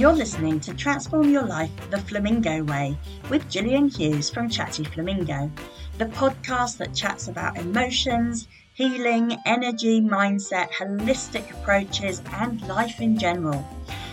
[0.00, 2.96] You're listening to Transform Your Life the Flamingo Way
[3.28, 5.50] with Gillian Hughes from Chatty Flamingo,
[5.98, 13.62] the podcast that chats about emotions, healing, energy, mindset, holistic approaches, and life in general.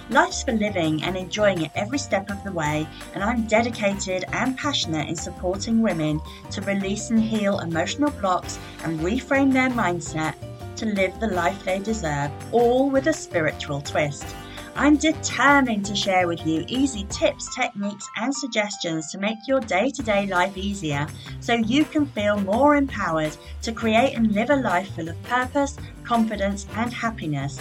[0.10, 4.58] Life's for living and enjoying it every step of the way, and I'm dedicated and
[4.58, 6.20] passionate in supporting women
[6.52, 10.36] to release and heal emotional blocks and reframe their mindset
[10.76, 14.36] to live the life they deserve, all with a spiritual twist.
[14.80, 19.90] I'm determined to share with you easy tips, techniques, and suggestions to make your day
[19.90, 21.08] to day life easier
[21.40, 25.78] so you can feel more empowered to create and live a life full of purpose,
[26.04, 27.58] confidence, and happiness,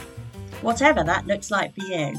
[0.61, 2.15] whatever that looks like for you.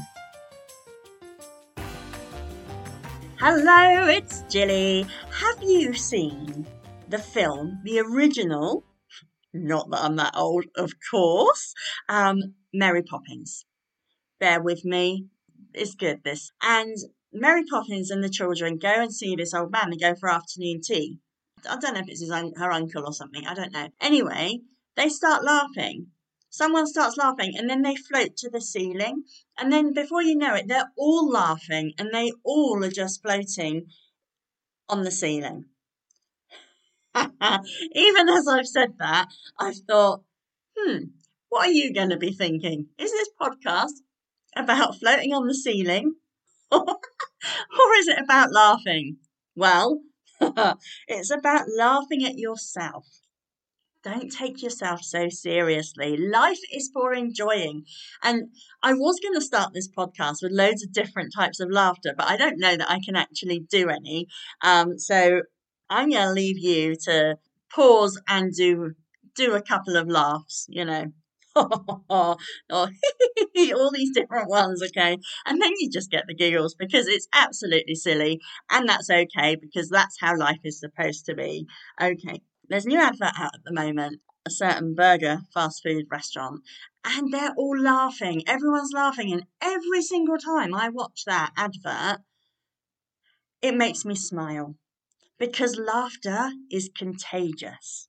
[3.38, 5.06] Hello, it's Jilly.
[5.30, 6.66] Have you seen
[7.08, 8.82] the film, the original?
[9.54, 11.72] Not that I'm that old, of course.
[12.08, 13.64] Um, Mary Poppins.
[14.38, 15.26] Bear with me.
[15.74, 16.50] It's good, this.
[16.62, 16.96] And
[17.32, 19.90] Mary Poppins and the children go and see this old man.
[19.90, 21.18] They go for afternoon tea.
[21.68, 23.46] I don't know if it's his her uncle or something.
[23.46, 23.88] I don't know.
[24.00, 24.60] Anyway,
[24.96, 26.08] they start laughing
[26.50, 29.22] someone starts laughing and then they float to the ceiling
[29.58, 33.86] and then before you know it they're all laughing and they all are just floating
[34.88, 35.64] on the ceiling
[37.92, 40.22] even as i've said that i've thought
[40.76, 41.04] hmm
[41.48, 43.92] what are you going to be thinking is this podcast
[44.56, 46.14] about floating on the ceiling
[46.72, 46.84] or
[47.98, 49.16] is it about laughing
[49.54, 50.00] well
[51.08, 53.06] it's about laughing at yourself
[54.04, 56.16] don't take yourself so seriously.
[56.16, 57.84] Life is for enjoying.
[58.22, 58.50] And
[58.82, 62.28] I was going to start this podcast with loads of different types of laughter, but
[62.28, 64.28] I don't know that I can actually do any.
[64.62, 65.42] Um, so
[65.90, 67.38] I'm going to leave you to
[67.70, 68.94] pause and do
[69.34, 71.06] do a couple of laughs, you know.
[72.10, 72.36] Oh,
[72.70, 75.18] all these different ones, okay?
[75.46, 79.88] And then you just get the giggles because it's absolutely silly, and that's okay because
[79.88, 81.66] that's how life is supposed to be.
[82.00, 86.62] Okay, there's a new advert out at the moment, a certain burger fast food restaurant,
[87.04, 88.42] and they're all laughing.
[88.46, 92.20] Everyone's laughing, and every single time I watch that advert,
[93.60, 94.76] it makes me smile
[95.38, 98.08] because laughter is contagious.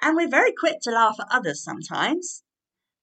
[0.00, 2.44] And we're very quick to laugh at others sometimes.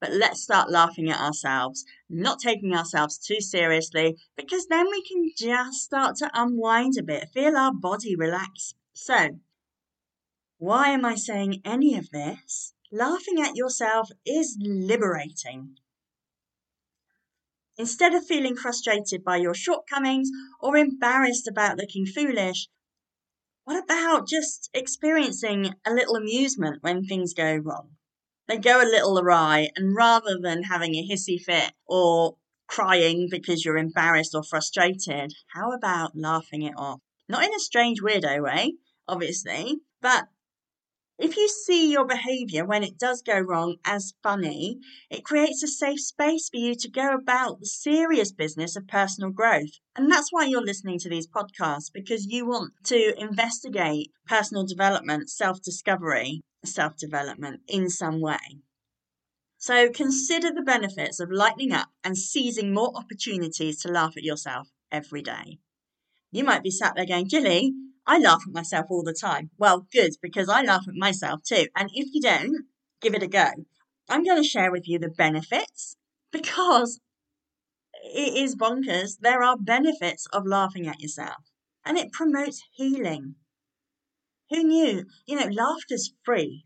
[0.05, 5.31] But let's start laughing at ourselves, not taking ourselves too seriously, because then we can
[5.35, 8.75] just start to unwind a bit, feel our body relax.
[8.93, 9.39] So,
[10.59, 12.75] why am I saying any of this?
[12.91, 15.77] Laughing at yourself is liberating.
[17.75, 20.29] Instead of feeling frustrated by your shortcomings
[20.59, 22.67] or embarrassed about looking foolish,
[23.63, 27.95] what about just experiencing a little amusement when things go wrong?
[28.47, 33.65] They go a little awry, and rather than having a hissy fit or crying because
[33.65, 37.01] you're embarrassed or frustrated, how about laughing it off?
[37.27, 38.75] Not in a strange, weirdo way,
[39.07, 40.27] obviously, but
[41.17, 45.67] if you see your behavior when it does go wrong as funny, it creates a
[45.67, 49.79] safe space for you to go about the serious business of personal growth.
[49.95, 55.29] And that's why you're listening to these podcasts because you want to investigate personal development,
[55.29, 58.59] self discovery, self development in some way.
[59.57, 64.67] So consider the benefits of lightening up and seizing more opportunities to laugh at yourself
[64.91, 65.59] every day.
[66.31, 67.73] You might be sat there going, Jilly,
[68.07, 69.49] I laugh at myself all the time.
[69.57, 71.67] Well, good, because I laugh at myself too.
[71.75, 72.65] And if you don't,
[73.01, 73.49] give it a go.
[74.09, 75.97] I'm going to share with you the benefits
[76.31, 76.99] because
[78.03, 79.17] it is bonkers.
[79.19, 81.43] There are benefits of laughing at yourself
[81.83, 83.35] and it promotes healing.
[84.51, 85.05] Who knew?
[85.25, 86.65] You know, laughter's free.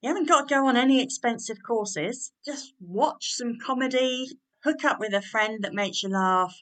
[0.00, 2.32] You haven't got to go on any expensive courses.
[2.44, 4.26] Just watch some comedy,
[4.64, 6.54] hook up with a friend that makes you laugh,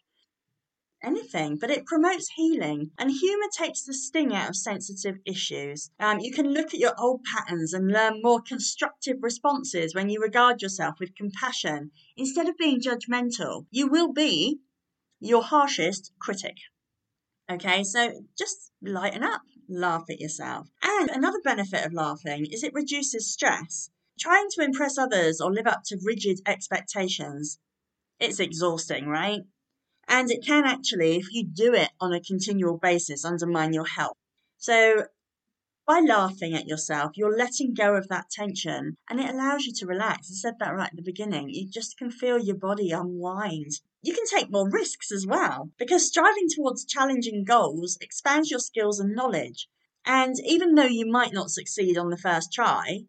[1.02, 2.90] anything, but it promotes healing.
[2.98, 5.90] And humor takes the sting out of sensitive issues.
[5.98, 10.20] Um, you can look at your old patterns and learn more constructive responses when you
[10.20, 11.90] regard yourself with compassion.
[12.16, 14.60] Instead of being judgmental, you will be
[15.20, 16.56] your harshest critic.
[17.50, 20.68] Okay, so just lighten up, laugh at yourself.
[20.82, 23.90] And another benefit of laughing is it reduces stress.
[24.18, 27.58] Trying to impress others or live up to rigid expectations,
[28.20, 29.40] it's exhausting, right?
[30.14, 34.18] And it can actually, if you do it on a continual basis, undermine your health.
[34.58, 35.06] So
[35.86, 39.86] by laughing at yourself, you're letting go of that tension and it allows you to
[39.86, 40.30] relax.
[40.30, 41.48] I said that right at the beginning.
[41.48, 43.80] You just can feel your body unwind.
[44.02, 49.00] You can take more risks as well because striving towards challenging goals expands your skills
[49.00, 49.66] and knowledge.
[50.04, 53.06] And even though you might not succeed on the first try,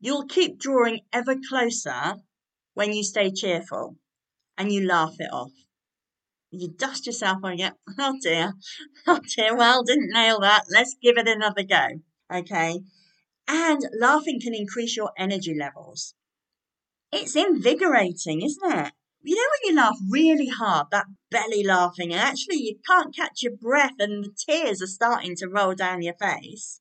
[0.00, 2.14] you'll keep drawing ever closer
[2.72, 3.98] when you stay cheerful
[4.56, 5.52] and you laugh it off.
[6.54, 7.72] You dust yourself on it.
[7.98, 8.52] Oh dear.
[9.06, 9.56] Oh dear.
[9.56, 10.66] Well, didn't nail that.
[10.70, 12.02] Let's give it another go.
[12.30, 12.80] Okay.
[13.48, 16.14] And laughing can increase your energy levels.
[17.10, 18.92] It's invigorating, isn't it?
[19.22, 23.42] You know when you laugh really hard, that belly laughing, and actually you can't catch
[23.42, 26.80] your breath and the tears are starting to roll down your face?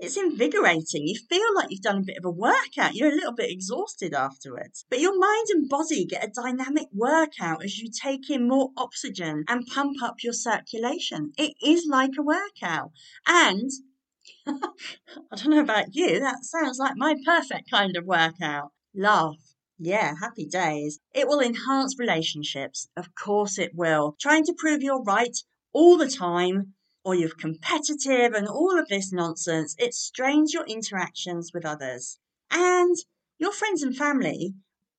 [0.00, 1.08] It's invigorating.
[1.08, 2.94] You feel like you've done a bit of a workout.
[2.94, 4.84] You're a little bit exhausted afterwards.
[4.88, 9.44] But your mind and body get a dynamic workout as you take in more oxygen
[9.48, 11.32] and pump up your circulation.
[11.36, 12.92] It is like a workout.
[13.26, 13.70] And
[14.46, 18.70] I don't know about you, that sounds like my perfect kind of workout.
[18.94, 19.36] Laugh.
[19.80, 21.00] Yeah, happy days.
[21.12, 22.88] It will enhance relationships.
[22.96, 24.16] Of course it will.
[24.20, 25.36] Trying to prove you're right
[25.72, 26.74] all the time
[27.04, 32.18] or you're competitive and all of this nonsense, it strains your interactions with others.
[32.50, 32.96] And
[33.38, 34.54] your friends and family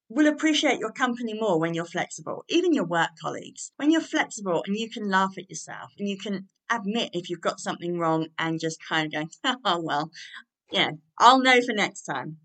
[0.10, 3.72] will appreciate your company more when you're flexible, even your work colleagues.
[3.78, 7.42] When you're flexible and you can laugh at yourself and you can admit if you've
[7.42, 10.12] got something wrong and just kind of go, oh, well,
[10.72, 12.38] yeah, I'll know for next time.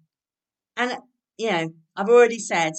[0.76, 0.98] And,
[1.38, 2.72] you know, I've already said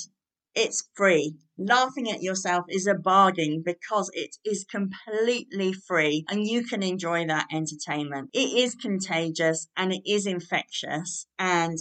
[0.56, 1.36] it's free.
[1.58, 7.28] Laughing at yourself is a bargain because it is completely free and you can enjoy
[7.28, 8.30] that entertainment.
[8.34, 11.78] It is contagious and it is infectious and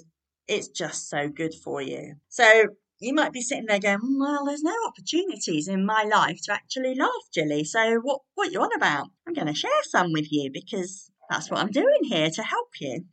[0.49, 2.17] it's just so good for you.
[2.29, 2.67] So
[3.01, 6.95] you might be sitting there going, well, there's no opportunities in my life to actually
[6.95, 7.65] laugh, Jilly.
[7.65, 9.07] So what, what you on about?
[9.27, 12.69] I'm going to share some with you because that's what I'm doing here to help
[12.81, 13.05] you.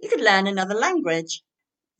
[0.00, 1.42] You could learn another language.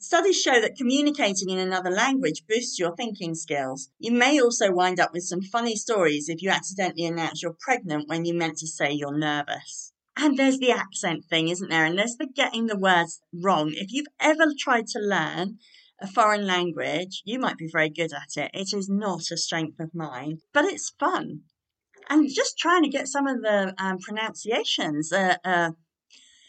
[0.03, 3.89] Studies show that communicating in another language boosts your thinking skills.
[4.01, 8.09] You may also wind up with some funny stories if you accidentally announce you're pregnant
[8.09, 9.93] when you meant to say you're nervous.
[10.17, 11.85] And there's the accent thing, isn't there?
[11.85, 13.75] And there's the getting the words wrong.
[13.77, 15.59] If you've ever tried to learn
[16.01, 18.51] a foreign language, you might be very good at it.
[18.53, 21.43] It is not a strength of mine, but it's fun.
[22.11, 25.71] And just trying to get some of the um, pronunciations uh, uh,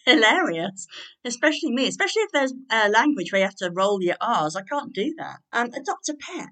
[0.13, 0.87] hilarious,
[1.23, 4.55] especially me, especially if there's a language where you have to roll your R's.
[4.55, 5.39] I can't do that.
[5.51, 6.49] Um, adopt a pet.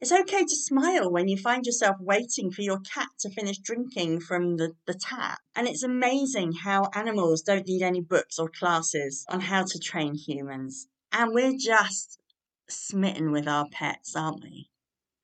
[0.00, 4.20] It's okay to smile when you find yourself waiting for your cat to finish drinking
[4.20, 5.40] from the, the tap.
[5.56, 10.14] And it's amazing how animals don't need any books or classes on how to train
[10.14, 10.86] humans.
[11.10, 12.20] And we're just
[12.68, 14.70] smitten with our pets, aren't we?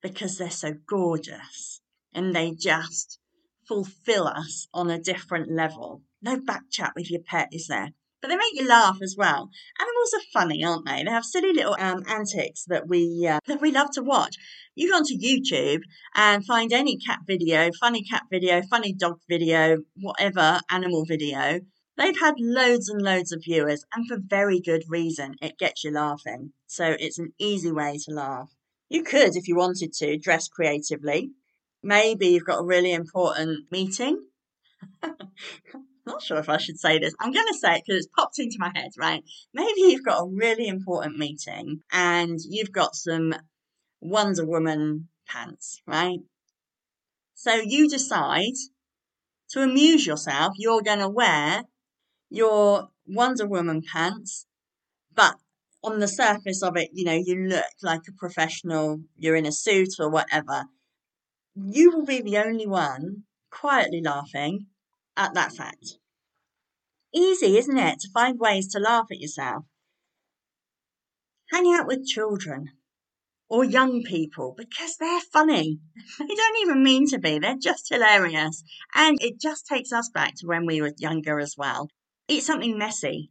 [0.03, 1.81] Because they're so gorgeous
[2.13, 3.21] and they just
[3.67, 6.03] fulfill us on a different level.
[6.23, 7.91] No back chat with your pet, is there?
[8.21, 9.51] But they make you laugh as well.
[9.79, 11.03] Animals are funny, aren't they?
[11.05, 14.37] They have silly little um, antics that we uh, that we love to watch.
[14.75, 15.83] You go onto YouTube
[16.15, 21.61] and find any cat video, funny cat video, funny dog video, whatever animal video.
[21.99, 25.35] They've had loads and loads of viewers, and for very good reason.
[25.43, 26.53] It gets you laughing.
[26.67, 28.51] So it's an easy way to laugh.
[28.89, 31.33] You could, if you wanted to, dress creatively.
[31.85, 34.19] Maybe you've got a really important meeting.
[36.07, 37.15] not sure if I should say this.
[37.21, 39.23] I'm going to say it because it's popped into my head, right?
[39.53, 43.35] Maybe you've got a really important meeting and you've got some
[44.01, 46.21] Wonder Woman pants, right?
[47.35, 48.55] So you decide
[49.51, 51.65] to amuse yourself, you're going to wear
[52.31, 54.47] your Wonder Woman pants,
[55.15, 55.35] but
[55.83, 59.53] on the surface of it, you know, you look like a professional, you're in a
[59.53, 60.65] suit or whatever.
[61.57, 64.67] You will be the only one quietly laughing
[65.17, 65.99] at that fact.
[67.15, 69.65] Easy, isn't it, to find ways to laugh at yourself?
[71.53, 72.73] Hang out with children
[73.49, 75.79] or young people because they're funny.
[76.19, 78.65] They don't even mean to be, they're just hilarious.
[78.95, 81.89] And it just takes us back to when we were younger as well.
[82.27, 83.31] Eat something messy.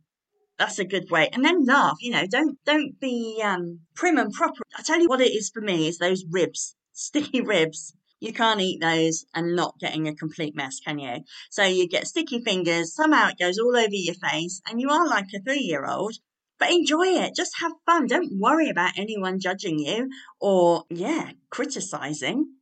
[0.58, 1.28] That's a good way.
[1.34, 4.62] And then laugh, you know, don't don't be um, prim and proper.
[4.78, 7.94] I tell you what it is for me is those ribs, sticky ribs.
[8.24, 11.26] You can't eat those and not getting a complete mess, can you?
[11.50, 15.06] So you get sticky fingers, somehow it goes all over your face, and you are
[15.06, 16.14] like a three year old.
[16.58, 17.36] But enjoy it.
[17.36, 18.08] Just have fun.
[18.08, 22.54] Don't worry about anyone judging you or, yeah, criticizing.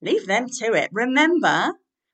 [0.00, 0.90] Leave them to it.
[0.92, 1.72] Remember,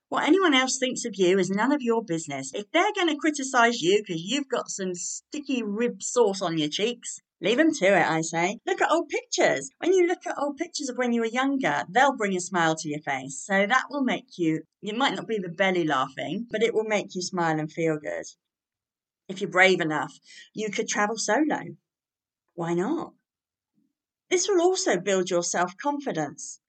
[0.09, 2.51] what anyone else thinks of you is none of your business.
[2.51, 6.69] If they're going to criticize you because you've got some sticky rib sauce on your
[6.69, 8.59] cheeks, Leave them to it, I say.
[8.65, 9.69] Look at old pictures.
[9.77, 12.75] When you look at old pictures of when you were younger, they'll bring a smile
[12.75, 13.43] to your face.
[13.45, 16.85] So that will make you, it might not be the belly laughing, but it will
[16.85, 18.25] make you smile and feel good.
[19.27, 20.17] If you're brave enough,
[20.53, 21.61] you could travel solo.
[22.55, 23.13] Why not?
[24.29, 26.59] This will also build your self confidence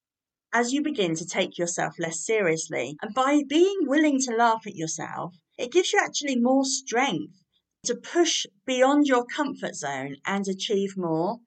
[0.53, 2.99] as you begin to take yourself less seriously.
[3.01, 7.43] And by being willing to laugh at yourself, it gives you actually more strength
[7.85, 11.39] to push beyond your comfort zone and achieve more.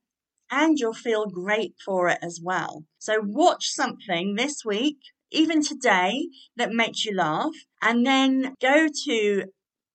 [0.49, 2.83] And you'll feel great for it as well.
[2.99, 4.97] So, watch something this week,
[5.31, 7.53] even today, that makes you laugh.
[7.81, 9.43] And then go to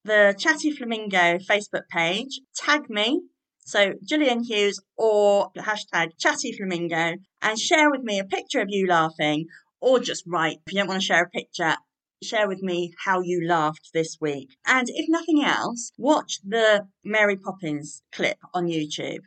[0.05, 3.21] the Chatty Flamingo Facebook page, tag me,
[3.66, 8.87] so Gillian Hughes or hashtag Chatty Flamingo, and share with me a picture of you
[8.87, 9.47] laughing,
[9.81, 11.75] or just write if you don't want to share a picture.
[12.26, 14.49] Share with me how you laughed this week.
[14.66, 19.21] And if nothing else, watch the Mary Poppins clip on YouTube.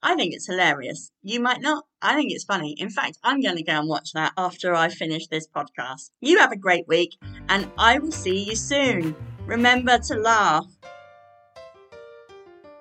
[0.00, 1.10] I think it's hilarious.
[1.22, 1.84] You might not.
[2.00, 2.76] I think it's funny.
[2.78, 6.10] In fact, I'm going to go and watch that after I finish this podcast.
[6.20, 7.16] You have a great week,
[7.48, 9.16] and I will see you soon.
[9.46, 10.66] Remember to laugh.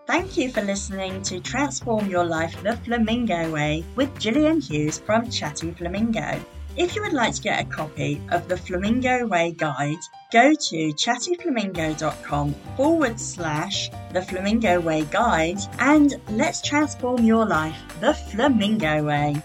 [0.06, 5.32] Thank you for listening to Transform Your Life the Flamingo Way with Gillian Hughes from
[5.32, 6.40] Chatty Flamingo.
[6.76, 10.00] If you would like to get a copy of the Flamingo Way Guide,
[10.32, 18.16] go to chattyflamingo.com forward slash the Flamingo Way Guide and let's transform your life the
[18.16, 19.40] Flamingo Way.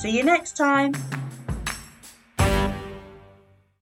[0.00, 0.94] See you next time.